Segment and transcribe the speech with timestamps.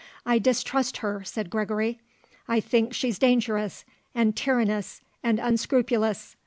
[0.25, 1.99] "I distrust her," said Gregory.
[2.47, 3.85] "I think she's dangerous,
[4.15, 6.35] and tyrannous, and unscrupulous.